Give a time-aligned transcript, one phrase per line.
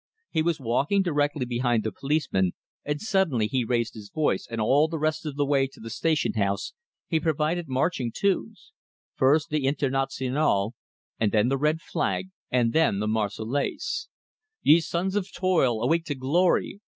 [0.31, 2.53] He was walking directly behind the policeman,
[2.83, 5.91] and suddenly he raised his voice, and all the rest of the way to the
[5.91, 6.73] station house
[7.05, 8.71] he provided marching tunes:
[9.13, 10.73] first the Internationale,
[11.19, 14.09] and then the Reg Flag, and then the Marseillaise:
[14.63, 16.79] Ye sons of toil, awake to glory!